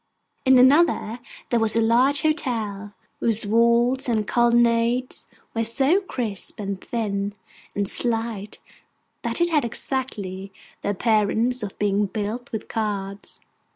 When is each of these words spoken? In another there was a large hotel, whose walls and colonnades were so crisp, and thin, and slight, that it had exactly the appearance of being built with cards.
In 0.45 0.57
another 0.57 1.19
there 1.51 1.59
was 1.59 1.75
a 1.75 1.79
large 1.79 2.23
hotel, 2.23 2.95
whose 3.19 3.45
walls 3.45 4.09
and 4.09 4.27
colonnades 4.27 5.27
were 5.53 5.63
so 5.63 6.01
crisp, 6.01 6.59
and 6.59 6.83
thin, 6.83 7.35
and 7.75 7.87
slight, 7.87 8.57
that 9.21 9.39
it 9.39 9.51
had 9.51 9.63
exactly 9.63 10.51
the 10.81 10.89
appearance 10.89 11.61
of 11.61 11.77
being 11.77 12.07
built 12.07 12.51
with 12.51 12.67
cards. 12.67 13.41